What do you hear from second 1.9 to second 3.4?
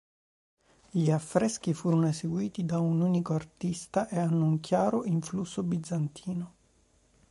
eseguiti da un unico